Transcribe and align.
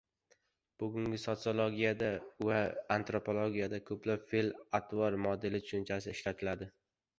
Bugungi 0.83 1.19
sotsiologiyada 1.23 2.09
va 2.49 2.63
antropologiyada 2.97 3.81
koʻproq 3.91 4.27
“feʼl-atvor 4.33 5.21
modeli” 5.29 5.65
tushunchasi 5.69 6.15
ishlatiladi. 6.19 6.73